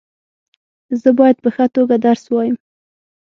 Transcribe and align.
زه 1.01 1.09
باید 1.19 1.37
په 1.43 1.49
ښه 1.55 1.65
توګه 1.75 1.95
درس 2.05 2.23
وایم. 2.29 2.55